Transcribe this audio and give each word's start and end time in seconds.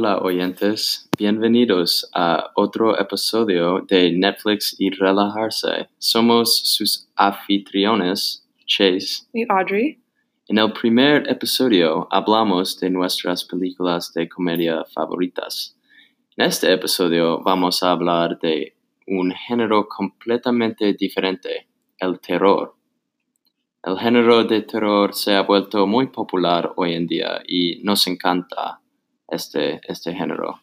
Hola 0.00 0.18
oyentes, 0.18 1.10
bienvenidos 1.18 2.08
a 2.14 2.52
otro 2.54 2.96
episodio 3.00 3.80
de 3.80 4.12
Netflix 4.12 4.76
y 4.78 4.90
Relajarse. 4.90 5.88
Somos 5.98 6.56
sus 6.56 7.08
anfitriones, 7.16 8.46
Chase 8.64 9.26
y 9.32 9.44
Audrey. 9.48 9.98
En 10.46 10.58
el 10.58 10.72
primer 10.72 11.28
episodio 11.28 12.06
hablamos 12.12 12.78
de 12.78 12.90
nuestras 12.90 13.44
películas 13.44 14.12
de 14.14 14.28
comedia 14.28 14.84
favoritas. 14.84 15.76
En 16.36 16.46
este 16.46 16.72
episodio 16.72 17.40
vamos 17.40 17.82
a 17.82 17.90
hablar 17.90 18.38
de 18.38 18.76
un 19.08 19.32
género 19.32 19.88
completamente 19.88 20.92
diferente, 20.92 21.66
el 21.98 22.20
terror. 22.20 22.76
El 23.82 23.98
género 23.98 24.44
de 24.44 24.62
terror 24.62 25.12
se 25.12 25.34
ha 25.34 25.42
vuelto 25.42 25.88
muy 25.88 26.06
popular 26.06 26.72
hoy 26.76 26.94
en 26.94 27.08
día 27.08 27.42
y 27.44 27.80
nos 27.82 28.06
encanta 28.06 28.80
este, 29.28 29.80
este 29.86 30.14
género. 30.14 30.60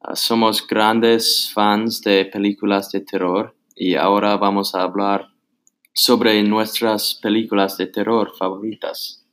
Ah, 0.00 0.14
somos 0.14 0.66
grandes 0.66 1.50
fans 1.54 2.02
de 2.02 2.26
películas 2.26 2.90
de 2.92 3.00
terror 3.00 3.54
y 3.74 3.94
ahora 3.94 4.36
vamos 4.36 4.74
a 4.74 4.82
hablar 4.82 5.28
sobre 5.92 6.42
nuestras 6.42 7.18
películas 7.22 7.76
de 7.76 7.86
terror 7.86 8.32
favoritas. 8.36 9.24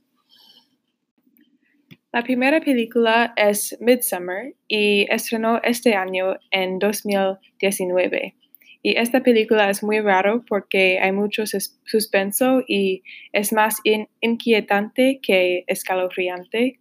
La 2.14 2.24
primera 2.24 2.60
película 2.60 3.34
es 3.38 3.78
Midsummer 3.80 4.54
y 4.68 5.08
estrenó 5.10 5.62
este 5.64 5.96
año 5.96 6.36
en 6.52 6.78
2019. 6.78 8.36
Y 8.84 8.98
esta 8.98 9.22
película 9.22 9.70
es 9.70 9.82
muy 9.82 10.02
raro 10.02 10.44
porque 10.46 11.00
hay 11.00 11.14
mucho 11.14 11.44
suspenso 11.86 12.64
y 12.68 13.04
es 13.32 13.54
más 13.54 13.78
inquietante 14.20 15.20
que 15.22 15.64
escalofriante. 15.68 16.78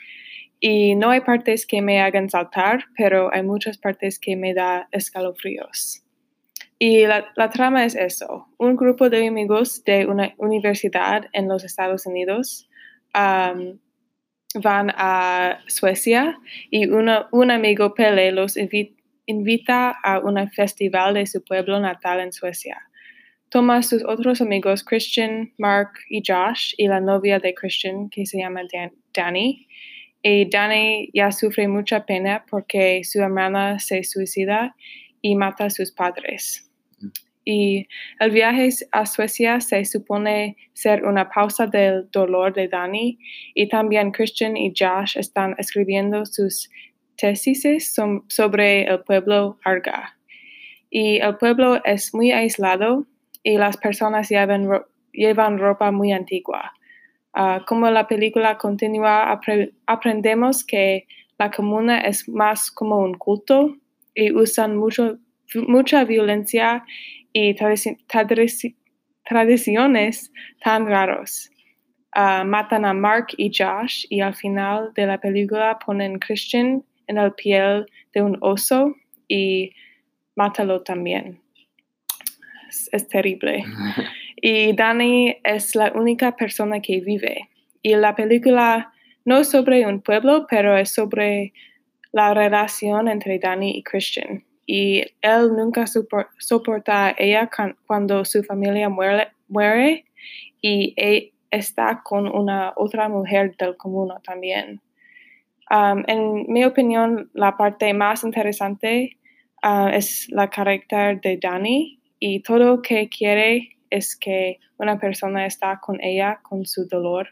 Y 0.60 0.94
no 0.94 1.10
hay 1.10 1.22
partes 1.22 1.66
que 1.66 1.80
me 1.80 2.00
hagan 2.00 2.28
saltar, 2.28 2.84
pero 2.96 3.32
hay 3.32 3.42
muchas 3.42 3.78
partes 3.78 4.18
que 4.18 4.36
me 4.36 4.52
da 4.52 4.88
escalofríos. 4.92 6.04
Y 6.78 7.06
la, 7.06 7.50
trama 7.50 7.84
es 7.84 7.94
eso. 7.94 8.46
Un 8.58 8.76
grupo 8.76 9.10
de 9.10 9.26
amigos 9.26 9.84
de 9.84 10.06
una 10.06 10.34
universidad 10.38 11.26
en 11.32 11.48
los 11.48 11.64
Estados 11.64 12.06
Unidos 12.06 12.68
van 13.12 14.90
a 14.96 15.60
Suecia 15.66 16.38
y 16.70 16.86
un 16.88 17.50
amigo 17.50 17.94
Pele 17.94 18.32
los 18.32 18.56
invita 19.26 19.90
a 20.02 20.20
un 20.20 20.50
festival 20.50 21.14
de 21.14 21.26
su 21.26 21.42
pueblo 21.44 21.80
natal 21.80 22.20
en 22.20 22.32
Suecia. 22.32 22.78
Toma 23.50 23.78
a 23.78 23.82
sus 23.82 24.04
otros 24.04 24.40
amigos 24.40 24.84
Christian, 24.84 25.52
Mark 25.58 25.90
y 26.08 26.22
Josh 26.26 26.72
y 26.78 26.86
la 26.86 27.00
novia 27.00 27.38
de 27.40 27.52
Christian 27.52 28.08
que 28.08 28.24
se 28.24 28.38
llama 28.38 28.62
Dan 28.72 28.92
Danny 29.12 29.66
y 30.22 30.48
Danny 30.50 31.10
ya 31.14 31.32
sufre 31.32 31.66
mucha 31.68 32.04
pena 32.04 32.44
porque 32.50 33.02
su 33.04 33.20
hermana 33.20 33.78
se 33.78 34.04
suicida 34.04 34.76
y 35.22 35.34
mata 35.36 35.66
a 35.66 35.70
sus 35.70 35.92
padres. 35.92 36.70
Y 37.44 37.88
el 38.20 38.30
viaje 38.30 38.68
a 38.92 39.06
Suecia 39.06 39.60
se 39.60 39.84
supone 39.84 40.56
ser 40.74 41.04
una 41.04 41.30
pausa 41.30 41.66
del 41.66 42.10
dolor 42.10 42.52
de 42.52 42.68
Danny 42.68 43.18
y 43.54 43.68
también 43.68 44.12
Christian 44.12 44.56
y 44.56 44.72
Josh 44.78 45.16
están 45.16 45.54
escribiendo 45.58 46.26
sus 46.26 46.70
tesis 47.16 47.94
sobre 48.28 48.84
el 48.84 49.00
pueblo 49.00 49.58
Arga. 49.64 50.16
Y 50.90 51.16
el 51.18 51.36
pueblo 51.38 51.82
es 51.84 52.12
muy 52.14 52.30
aislado 52.32 53.06
y 53.42 53.56
las 53.56 53.76
personas 53.78 54.28
llevan 54.28 55.58
ropa 55.58 55.90
muy 55.90 56.12
antigua. 56.12 56.72
Ah, 57.32 57.64
como 57.66 57.88
la 57.90 58.08
película 58.08 58.58
continúa, 58.58 59.40
aprendemos 59.86 60.64
que 60.64 61.06
la 61.38 61.50
comuna 61.50 62.00
es 62.00 62.28
más 62.28 62.70
como 62.70 62.98
un 62.98 63.14
culto 63.14 63.76
y 64.14 64.32
usan 64.32 64.76
mucho, 64.76 65.18
mucha 65.54 66.04
violencia 66.04 66.84
y 67.32 67.54
tradiciones 69.24 70.32
tan 70.62 70.86
raros. 70.86 71.50
Ah, 72.12 72.42
matan 72.44 72.84
a 72.84 72.92
Mark 72.92 73.28
y 73.36 73.52
Josh 73.56 74.06
y 74.08 74.20
al 74.20 74.34
final 74.34 74.92
de 74.94 75.06
la 75.06 75.20
película 75.20 75.78
ponen 75.78 76.18
Christian 76.18 76.84
en 77.06 77.18
el 77.18 77.32
piel 77.34 77.86
de 78.12 78.22
un 78.22 78.36
oso 78.40 78.96
y 79.28 79.72
mátalo 80.34 80.82
también. 80.82 81.40
es 82.90 83.08
terrible. 83.08 83.64
y 84.42 84.72
Danny 84.74 85.36
es 85.44 85.74
la 85.74 85.92
única 85.92 86.36
persona 86.36 86.80
que 86.80 87.00
vive. 87.00 87.48
Y 87.82 87.94
la 87.96 88.14
película 88.14 88.92
no 89.24 89.38
es 89.38 89.50
sobre 89.50 89.86
un 89.86 90.00
pueblo, 90.00 90.46
pero 90.48 90.76
es 90.76 90.90
sobre 90.90 91.52
la 92.12 92.34
relación 92.34 93.08
entre 93.08 93.38
Danny 93.38 93.78
y 93.78 93.82
Christian. 93.82 94.44
Y 94.66 95.04
él 95.20 95.52
nunca 95.56 95.84
soporta 96.38 97.08
a 97.08 97.14
ella 97.18 97.50
cuando 97.86 98.24
su 98.24 98.42
familia 98.44 98.88
muere, 98.88 100.04
y 100.62 100.94
él 100.96 101.32
está 101.50 102.02
con 102.04 102.28
una 102.28 102.72
otra 102.76 103.08
mujer 103.08 103.56
del 103.56 103.76
común 103.76 104.12
también. 104.22 104.80
Um, 105.70 106.04
en 106.06 106.46
mi 106.48 106.64
opinión, 106.64 107.30
la 107.32 107.56
parte 107.56 107.92
más 107.94 108.24
interesante 108.24 109.16
uh, 109.64 109.88
es 109.88 110.28
la 110.30 110.50
carácter 110.50 111.20
de 111.20 111.38
Danny 111.40 112.00
y 112.18 112.40
todo 112.40 112.58
lo 112.58 112.82
que 112.82 113.08
quiere 113.08 113.76
es 113.90 114.16
que 114.16 114.58
una 114.78 114.98
persona 114.98 115.46
está 115.46 115.80
con 115.80 116.02
ella 116.02 116.40
con 116.42 116.64
su 116.66 116.86
dolor. 116.86 117.28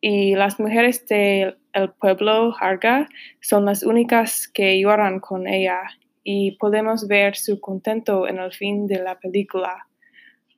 Y 0.00 0.34
las 0.34 0.58
mujeres 0.60 1.06
del 1.06 1.56
pueblo 1.98 2.54
Harga 2.58 3.08
son 3.40 3.66
las 3.66 3.82
únicas 3.82 4.48
que 4.48 4.80
lloran 4.80 5.20
con 5.20 5.46
ella 5.46 5.80
y 6.24 6.52
podemos 6.52 7.08
ver 7.08 7.36
su 7.36 7.60
contento 7.60 8.28
en 8.28 8.38
el 8.38 8.52
fin 8.52 8.86
de 8.86 9.02
la 9.02 9.18
película. 9.18 9.86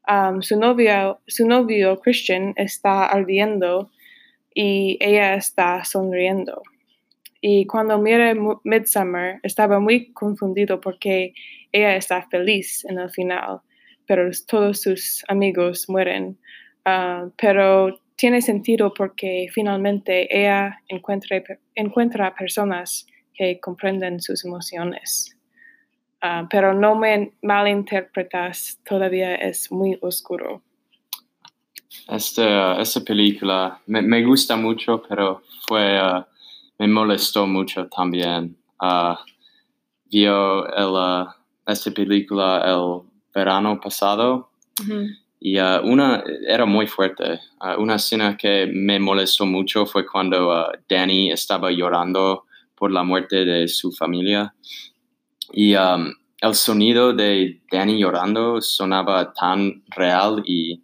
Um, 0.08 0.42
su, 0.42 0.58
novio, 0.58 1.20
su 1.26 1.46
novio 1.46 2.00
Christian 2.00 2.52
está 2.56 3.06
ardiendo 3.06 3.90
y 4.54 4.98
ella 5.00 5.34
está 5.34 5.84
sonriendo. 5.84 6.62
Y 7.40 7.66
cuando 7.66 7.98
miré 7.98 8.34
Midsummer 8.64 9.40
estaba 9.42 9.80
muy 9.80 10.12
confundido 10.12 10.80
porque 10.80 11.34
ella 11.72 11.96
está 11.96 12.22
feliz 12.28 12.84
en 12.84 12.98
el 12.98 13.10
final, 13.10 13.60
pero 14.06 14.30
todos 14.46 14.82
sus 14.82 15.24
amigos 15.28 15.88
mueren. 15.88 16.38
Ah, 16.84 17.28
pero 17.36 18.00
tiene 18.16 18.42
sentido 18.42 18.92
porque 18.94 19.48
finalmente 19.52 20.28
ella 20.30 20.80
encuentra, 20.88 22.34
personas 22.34 23.06
que 23.34 23.58
comprenden 23.60 24.20
sus 24.20 24.44
emociones. 24.44 25.36
Ah, 26.20 26.46
pero 26.50 26.74
no 26.74 26.94
me 26.94 27.32
malinterpretas, 27.42 28.78
todavía 28.84 29.34
es 29.34 29.72
muy 29.72 29.98
oscuro. 30.02 30.62
Esta, 32.08 32.80
esta 32.80 33.00
película 33.00 33.80
me, 33.86 34.02
me, 34.02 34.24
gusta 34.24 34.56
mucho, 34.56 35.02
pero 35.08 35.42
fue, 35.66 35.98
ah, 35.98 36.26
me 36.78 36.88
molestó 36.88 37.46
mucho 37.46 37.86
también. 37.88 38.56
vio 40.10 40.66
el, 40.66 41.26
esta 41.66 41.90
película 41.90 42.62
el 42.66 43.11
verano 43.34 43.80
pasado 43.80 44.50
y 45.44 45.58
uh, 45.58 45.80
una 45.82 46.22
era 46.46 46.66
muy 46.66 46.86
fuerte. 46.86 47.40
Uh, 47.60 47.80
una 47.82 47.96
escena 47.96 48.36
que 48.36 48.70
me 48.72 49.00
molestó 49.00 49.44
mucho 49.44 49.86
fue 49.86 50.06
cuando 50.06 50.50
uh, 50.50 50.72
Danny 50.88 51.32
estaba 51.32 51.72
llorando 51.72 52.44
por 52.76 52.92
la 52.92 53.02
muerte 53.02 53.44
de 53.44 53.66
su 53.66 53.90
familia 53.90 54.54
y 55.52 55.74
um, 55.74 56.12
el 56.40 56.54
sonido 56.54 57.12
de 57.12 57.60
Danny 57.70 57.98
llorando 57.98 58.60
sonaba 58.60 59.32
tan 59.32 59.82
real 59.88 60.42
y, 60.46 60.80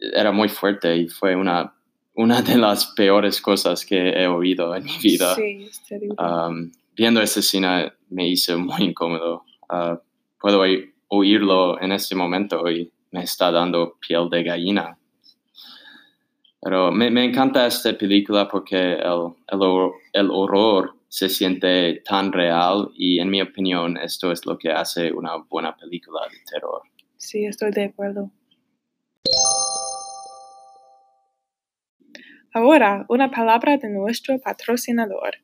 era 0.00 0.32
muy 0.32 0.48
fuerte 0.48 0.96
y 0.96 1.08
fue 1.08 1.36
una, 1.36 1.72
una 2.14 2.42
de 2.42 2.58
las 2.58 2.86
peores 2.86 3.40
cosas 3.40 3.86
que 3.86 4.10
he 4.10 4.26
oído 4.26 4.74
en 4.74 4.84
mi 4.84 4.98
vida. 4.98 5.36
Sí, 5.36 5.68
es 5.70 5.80
um, 6.18 6.72
viendo 6.96 7.22
esa 7.22 7.38
escena 7.38 7.94
me 8.08 8.28
hizo 8.28 8.58
muy 8.58 8.82
incómodo. 8.82 9.44
Uh, 9.70 9.96
puedo 10.40 10.62
oírlo 11.08 11.80
en 11.80 11.92
este 11.92 12.14
momento 12.14 12.68
y 12.70 12.90
me 13.10 13.22
está 13.22 13.50
dando 13.50 13.96
piel 14.00 14.28
de 14.30 14.42
gallina. 14.42 14.96
Pero 16.62 16.92
me, 16.92 17.24
encanta 17.24 17.66
esta 17.66 17.96
película 17.96 18.48
porque 18.48 18.94
el, 18.94 19.32
el, 20.12 20.30
horror 20.30 20.94
se 21.08 21.28
siente 21.28 22.02
tan 22.04 22.32
real 22.32 22.90
y 22.94 23.18
en 23.18 23.30
mi 23.30 23.40
opinión 23.40 23.96
esto 23.96 24.30
es 24.30 24.44
lo 24.44 24.58
que 24.58 24.70
hace 24.70 25.10
una 25.12 25.36
buena 25.36 25.74
película 25.74 26.20
de 26.30 26.36
terror. 26.50 26.82
Sí, 27.16 27.46
estoy 27.46 27.70
de 27.70 27.84
acuerdo. 27.84 28.30
Ahora, 32.52 33.06
una 33.08 33.30
palabra 33.30 33.76
de 33.78 33.88
nuestro 33.88 34.38
patrocinador. 34.38 35.36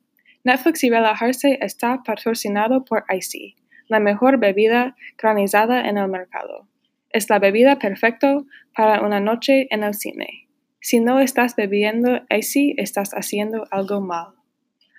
Netflix 0.43 0.83
y 0.83 0.89
Relajarse 0.89 1.57
está 1.61 2.03
patrocinado 2.05 2.85
por 2.85 3.05
IC, 3.09 3.55
la 3.87 3.99
mejor 3.99 4.37
bebida 4.37 4.95
granizada 5.17 5.87
en 5.87 5.97
el 5.97 6.07
mercado. 6.09 6.67
Es 7.09 7.29
la 7.29 7.39
bebida 7.39 7.79
perfecta 7.79 8.41
para 8.75 9.01
una 9.01 9.19
noche 9.19 9.67
en 9.73 9.83
el 9.83 9.93
cine. 9.93 10.47
Si 10.81 10.99
no 10.99 11.19
estás 11.19 11.55
bebiendo 11.55 12.17
IC, 12.29 12.75
estás 12.77 13.11
haciendo 13.11 13.65
algo 13.71 14.01
mal. 14.01 14.33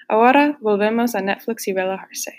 Ahora 0.09 0.57
volvemos 0.61 1.15
a 1.15 1.21
Netflix 1.21 1.69
y 1.69 1.73
relajarse. 1.75 2.37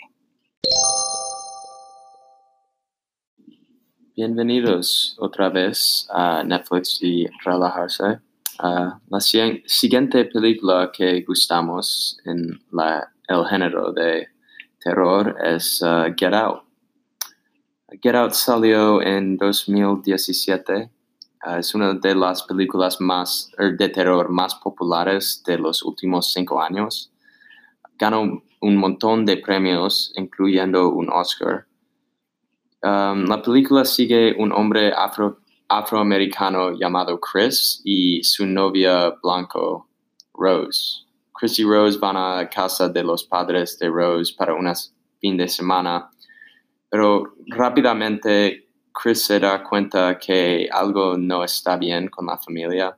Bienvenidos 4.15 5.15
otra 5.19 5.49
vez 5.49 6.07
a 6.11 6.43
Netflix 6.43 6.99
y 7.01 7.27
relajarse. 7.45 8.19
Ah, 8.59 8.99
la 9.09 9.19
si- 9.21 9.63
siguiente 9.65 10.25
película 10.25 10.91
que 10.91 11.21
gustamos 11.21 12.19
en 12.25 12.59
la, 12.71 13.07
el 13.27 13.45
género 13.45 13.93
de 13.93 14.27
terror 14.79 15.35
es 15.43 15.81
ah, 15.83 16.07
Get 16.15 16.33
Out. 16.33 16.63
Get 18.01 18.15
Out 18.15 18.33
salió 18.33 19.01
en 19.01 19.37
2017. 19.37 20.89
Ah, 21.41 21.59
es 21.59 21.73
una 21.73 21.93
de 21.93 22.15
las 22.15 22.43
películas 22.43 22.99
más 22.99 23.51
er, 23.57 23.77
de 23.77 23.89
terror 23.89 24.29
más 24.29 24.55
populares 24.55 25.41
de 25.45 25.57
los 25.57 25.83
últimos 25.83 26.31
cinco 26.33 26.61
años. 26.61 27.11
Ganó 27.97 28.43
un 28.61 28.77
montón 28.77 29.25
de 29.25 29.37
premios, 29.37 30.11
incluyendo 30.15 30.89
un 30.89 31.09
Oscar. 31.09 31.65
Um, 32.81 33.25
la 33.25 33.41
película 33.41 33.83
sigue 33.85 34.35
un 34.37 34.51
hombre 34.51 34.91
afro, 34.95 35.39
afroamericano 35.67 36.71
llamado 36.71 37.19
Chris 37.19 37.81
y 37.83 38.23
su 38.23 38.45
novia 38.45 39.15
blanco, 39.21 39.87
Rose. 40.33 41.08
Chris 41.39 41.57
y 41.57 41.63
Rose 41.63 41.97
van 41.97 42.18
a 42.18 42.50
casa 42.50 42.89
de 42.89 43.01
los 43.01 43.24
padres 43.24 43.80
de 43.80 43.88
Rose 43.88 44.33
para 44.38 44.53
unas 44.53 44.94
fin 45.21 45.38
de 45.38 45.47
semana, 45.47 46.09
pero 46.89 47.36
rápidamente 47.47 48.68
Chris 48.91 49.24
se 49.24 49.39
da 49.39 49.63
cuenta 49.63 50.18
que 50.18 50.68
algo 50.69 51.18
no 51.18 51.45
está 51.45 51.77
bien 51.77 52.09
con 52.09 52.25
la 52.25 52.38
familia 52.38 52.97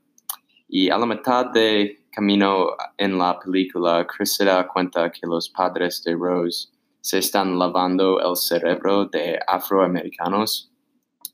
y 0.68 0.90
a 0.90 0.98
la 0.98 1.06
mitad 1.06 1.52
de 1.52 2.08
camino 2.12 2.70
en 2.98 3.20
la 3.20 3.38
película, 3.38 4.08
Chris 4.08 4.34
se 4.34 4.46
da 4.46 4.68
cuenta 4.68 5.12
que 5.12 5.28
los 5.28 5.48
padres 5.50 6.02
de 6.04 6.16
Rose 6.16 6.70
se 7.00 7.20
están 7.20 7.60
lavando 7.60 8.20
el 8.20 8.36
cerebro 8.36 9.06
de 9.06 9.38
afroamericanos 9.48 10.72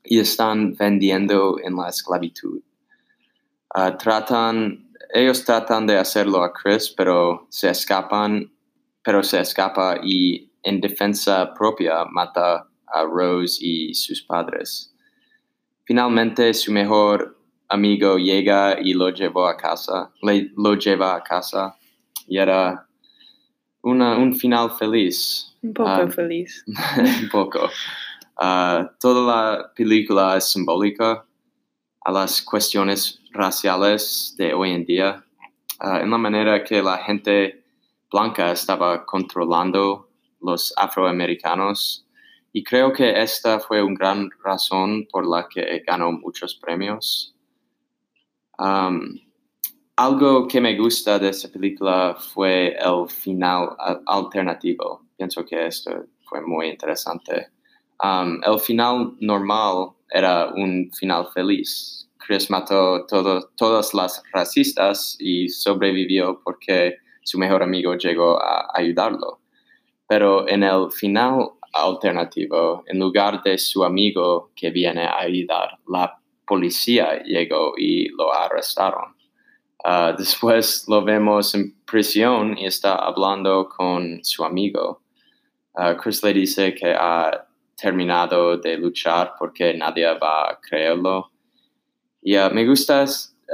y 0.04 0.18
están 0.18 0.74
vendiendo 0.74 1.58
en 1.58 1.74
la 1.74 1.88
esclavitud. 1.88 2.60
Ah, 3.74 3.96
tratan, 3.96 4.87
ellos 5.14 5.44
tratan 5.44 5.86
de 5.86 5.96
hacerlo 5.98 6.42
a 6.42 6.52
Chris, 6.52 6.92
pero 6.96 7.46
se 7.50 7.70
escapan, 7.70 8.50
pero 9.02 9.22
se 9.22 9.40
escapa 9.40 9.98
y 10.02 10.50
en 10.62 10.80
defensa 10.80 11.52
propia 11.54 12.04
mata 12.04 12.66
a 12.86 13.02
Rose 13.04 13.58
y 13.60 13.94
sus 13.94 14.22
padres. 14.22 14.94
Finalmente 15.84 16.52
su 16.54 16.72
mejor 16.72 17.38
amigo 17.68 18.16
llega 18.18 18.78
y 18.80 18.92
lo 18.94 19.10
llevó 19.10 19.46
a 19.46 19.56
casa, 19.56 20.10
le- 20.22 20.50
lo 20.56 20.74
lleva 20.74 21.14
a 21.16 21.22
casa 21.22 21.76
y 22.26 22.38
era 22.38 22.86
una, 23.82 24.16
un 24.18 24.34
final 24.34 24.70
feliz. 24.72 25.54
Un 25.62 25.72
poco 25.74 25.88
Ah, 25.90 26.08
feliz. 26.08 26.64
un 27.22 27.28
poco. 27.30 27.70
Ah, 28.36 28.90
toda 29.00 29.22
la 29.58 29.72
película 29.74 30.36
es 30.36 30.50
simbólica 30.50 31.24
a 32.04 32.12
las 32.12 32.42
cuestiones 32.42 33.20
raciales 33.32 34.34
de 34.36 34.54
hoy 34.54 34.72
en 34.72 34.84
día, 34.84 35.24
ah, 35.80 36.00
en 36.00 36.10
la 36.10 36.18
manera 36.18 36.64
que 36.64 36.82
la 36.82 36.98
gente 36.98 37.64
blanca 38.10 38.52
estaba 38.52 39.04
controlando 39.04 40.08
los 40.40 40.72
afroamericanos. 40.76 42.06
Y 42.52 42.64
creo 42.64 42.92
que 42.92 43.20
esta 43.20 43.60
fue 43.60 43.82
una 43.82 43.96
gran 43.98 44.30
razón 44.42 45.06
por 45.10 45.26
la 45.26 45.46
que 45.48 45.82
ganó 45.86 46.12
muchos 46.12 46.54
premios. 46.54 47.34
Algo 49.96 50.46
que 50.46 50.60
me 50.60 50.76
gusta 50.76 51.18
de 51.18 51.28
esta 51.30 51.48
película 51.48 52.16
fue 52.18 52.76
el 52.78 53.08
final 53.08 53.76
alternativo. 54.06 55.04
Pienso 55.16 55.44
que 55.44 55.66
esto 55.66 56.06
fue 56.24 56.40
muy 56.40 56.68
interesante. 56.68 57.48
El 58.00 58.60
final 58.60 59.16
normal 59.20 59.90
era 60.10 60.48
un 60.54 60.90
final 60.92 61.28
feliz. 61.34 62.08
Chris 62.18 62.50
mató 62.50 63.06
todo, 63.06 63.50
todas 63.56 63.94
las 63.94 64.22
racistas 64.32 65.16
y 65.18 65.48
sobrevivió 65.48 66.40
porque 66.44 66.96
su 67.22 67.38
mejor 67.38 67.62
amigo 67.62 67.94
llegó 67.94 68.42
a 68.42 68.68
ayudarlo. 68.74 69.40
Pero 70.06 70.48
en 70.48 70.62
el 70.62 70.90
final 70.90 71.50
alternativo, 71.72 72.82
en 72.86 72.98
lugar 72.98 73.42
de 73.42 73.58
su 73.58 73.84
amigo 73.84 74.50
que 74.56 74.70
viene 74.70 75.04
a 75.04 75.18
ayudar, 75.18 75.78
la 75.86 76.18
policía 76.46 77.22
llegó 77.22 77.74
y 77.76 78.08
lo 78.08 78.32
arrestaron. 78.32 79.14
Ah, 79.84 80.14
después 80.16 80.84
lo 80.88 81.04
vemos 81.04 81.54
en 81.54 81.74
prisión 81.84 82.58
y 82.58 82.66
está 82.66 82.94
hablando 82.96 83.68
con 83.68 84.24
su 84.24 84.44
amigo. 84.44 85.02
Ah, 85.74 85.96
Chris 85.96 86.22
le 86.22 86.32
dice 86.32 86.74
que 86.74 86.92
ha 86.92 87.47
terminado 87.80 88.56
de 88.58 88.76
luchar 88.76 89.34
porque 89.38 89.74
nadie 89.74 90.06
va 90.18 90.50
a 90.50 90.60
creerlo. 90.60 91.30
Y 92.22 92.34
ah, 92.34 92.50
me 92.50 92.66
gusta 92.66 93.04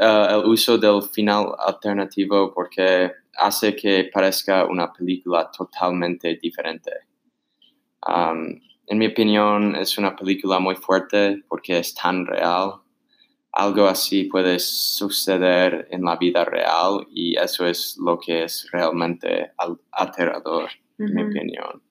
ah, 0.00 0.28
el 0.30 0.50
uso 0.50 0.78
del 0.78 1.02
final 1.02 1.52
alternativo 1.58 2.52
porque 2.54 3.12
hace 3.36 3.74
que 3.76 4.10
parezca 4.12 4.64
una 4.64 4.92
película 4.92 5.50
totalmente 5.50 6.38
diferente. 6.40 6.90
Um, 8.06 8.60
en 8.86 8.98
mi 8.98 9.06
opinión, 9.06 9.74
es 9.76 9.96
una 9.98 10.14
película 10.14 10.58
muy 10.58 10.76
fuerte 10.76 11.42
porque 11.48 11.78
es 11.78 11.94
tan 11.94 12.26
real. 12.26 12.74
Algo 13.52 13.86
así 13.86 14.24
puede 14.24 14.58
suceder 14.58 15.86
en 15.90 16.02
la 16.02 16.16
vida 16.16 16.44
real 16.44 17.06
y 17.10 17.36
eso 17.38 17.66
es 17.66 17.96
lo 18.04 18.18
que 18.18 18.44
es 18.44 18.68
realmente 18.72 19.52
al- 19.58 19.80
aterrador, 19.92 20.68
en 20.98 21.14
mi 21.14 21.22
opinión. 21.22 21.82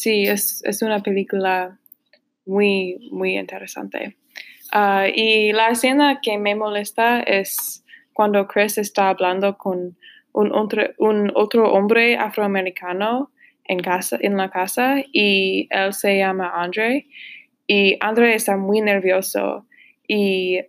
Sí, 0.00 0.24
es, 0.26 0.62
es 0.64 0.80
una 0.80 1.00
película 1.00 1.78
muy, 2.46 2.96
muy 3.12 3.36
interesante. 3.36 4.16
Ah, 4.72 5.06
y 5.14 5.52
la 5.52 5.68
escena 5.68 6.20
que 6.22 6.38
me 6.38 6.54
molesta 6.54 7.20
es 7.20 7.84
cuando 8.14 8.46
Chris 8.48 8.78
está 8.78 9.10
hablando 9.10 9.58
con 9.58 9.98
un 10.32 10.52
otro, 10.54 10.84
un 10.96 11.30
otro 11.34 11.70
hombre 11.70 12.16
afroamericano 12.16 13.30
en, 13.64 13.80
casa, 13.80 14.16
en 14.22 14.38
la 14.38 14.48
casa 14.48 15.02
y 15.12 15.68
él 15.70 15.92
se 15.92 16.16
llama 16.16 16.50
Andre 16.54 17.06
y 17.66 17.98
Andre 18.00 18.34
está 18.34 18.56
muy 18.56 18.80
nervioso 18.80 19.66
y 20.08 20.60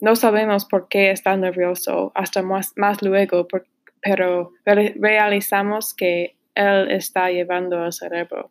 no 0.00 0.16
sabemos 0.16 0.64
por 0.64 0.88
qué 0.88 1.12
está 1.12 1.36
nervioso 1.36 2.10
hasta 2.16 2.42
más, 2.42 2.72
más 2.76 3.02
luego, 3.02 3.46
pero 4.02 4.52
re- 4.64 4.94
realizamos 4.98 5.94
que 5.94 6.35
él 6.56 6.90
está 6.90 7.30
llevando 7.30 7.84
el 7.84 7.92
cerebro. 7.92 8.50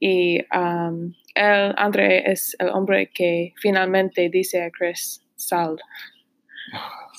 Y 0.00 0.40
um, 0.56 1.12
él, 1.34 1.74
André 1.76 2.30
es 2.30 2.56
el 2.58 2.68
hombre 2.70 3.10
que 3.14 3.52
finalmente 3.60 4.28
dice 4.28 4.62
a 4.64 4.70
Chris, 4.70 5.24
sal. 5.36 5.76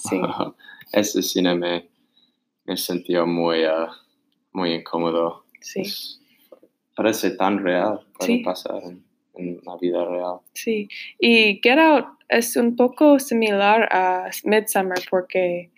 Sí. 0.10 0.20
Ese 0.92 1.22
cine 1.22 1.56
me, 1.56 1.88
me 2.66 2.78
sintió 2.78 3.26
muy, 3.26 3.64
ah, 3.64 3.90
muy 4.52 4.74
incómodo. 4.74 5.46
Sí, 5.62 5.82
Es- 5.82 6.22
parece 6.96 7.32
tan 7.32 7.64
real, 7.64 8.00
puede 8.18 8.38
Sí. 8.38 8.44
pasar 8.44 8.82
en, 8.84 9.04
en 9.36 9.60
la 9.66 9.76
vida 9.78 10.06
real. 10.06 10.40
sí. 10.54 10.88
Y 11.20 11.60
Get 11.62 11.78
Out 11.80 12.06
es 12.30 12.56
un 12.56 12.76
poco 12.76 13.20
similar 13.20 13.88
a 13.92 14.30
Midsummer 14.44 14.98
porque 15.10 15.72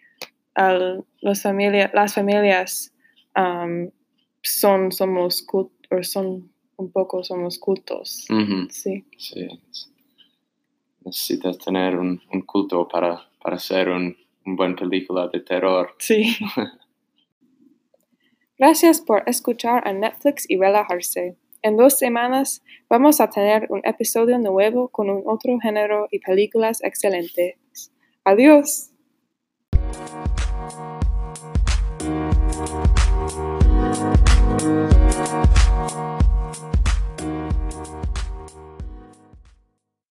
al- 0.56 1.04
los 1.22 1.42
familia, 1.42 1.90
las 1.94 2.14
familias 2.14 2.94
um, 3.36 3.90
son, 4.42 4.92
somos 4.92 5.46
o 5.54 5.70
son 6.04 6.52
un 6.78 6.92
poco 6.92 7.24
somos 7.24 7.58
cultos. 7.58 8.26
Sí, 8.70 9.04
Sí. 9.18 9.48
Necesitas 11.04 11.58
tener 11.58 11.98
un, 11.98 12.22
un 12.34 12.42
culto 12.42 12.88
para, 12.88 13.30
para 13.42 13.56
hacer 13.56 13.88
un, 13.90 14.16
un 14.46 14.56
buen 14.56 14.76
película 14.76 15.28
de 15.28 15.40
terror. 15.42 15.96
sí. 16.00 16.36
Gracias 18.60 19.02
por 19.02 19.22
escuchar 19.28 19.88
a 19.88 19.94
Netflix 19.94 20.50
y 20.50 20.58
relajarse. 20.58 21.38
En 21.62 21.78
dos 21.78 22.00
semanas 22.00 22.64
vamos 22.90 23.22
a 23.22 23.30
tener 23.30 23.68
un 23.70 23.82
episodio 23.84 24.40
nuevo 24.40 24.90
con 24.90 25.12
un 25.12 25.22
otro 25.28 25.60
género 25.60 26.08
y 26.10 26.20
películas 26.20 26.84
excelentes. 26.84 27.92
Adiós. 28.24 28.90